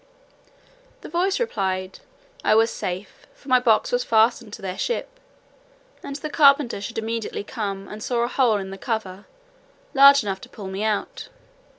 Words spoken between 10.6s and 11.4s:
me out."